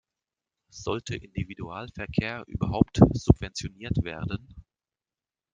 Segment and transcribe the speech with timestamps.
[0.71, 4.55] Sollte Individualverkehr überhaupt subventioniert werden?